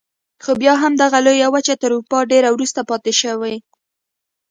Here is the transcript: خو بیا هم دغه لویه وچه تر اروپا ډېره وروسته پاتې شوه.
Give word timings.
خو 0.43 0.51
بیا 0.61 0.73
هم 0.83 0.93
دغه 1.01 1.19
لویه 1.25 1.47
وچه 1.51 1.73
تر 1.81 1.89
اروپا 1.93 2.19
ډېره 2.31 2.49
وروسته 2.51 2.79
پاتې 2.89 3.11
شوه. 3.21 3.53